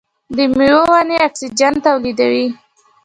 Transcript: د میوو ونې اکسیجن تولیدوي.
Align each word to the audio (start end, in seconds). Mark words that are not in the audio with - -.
د 0.35 0.37
میوو 0.55 0.83
ونې 0.93 1.17
اکسیجن 1.27 1.73
تولیدوي. 1.85 2.47